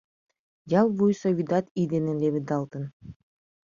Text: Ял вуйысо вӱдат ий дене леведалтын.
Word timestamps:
Ял 0.79 0.87
вуйысо 0.97 1.29
вӱдат 1.37 1.65
ий 1.79 1.87
дене 1.93 2.11
леведалтын. 2.21 2.83